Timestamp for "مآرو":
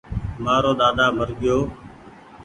0.43-0.71